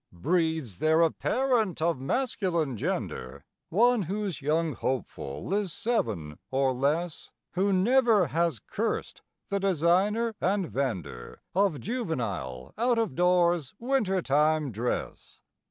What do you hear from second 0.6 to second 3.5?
there a parent of masculine gender,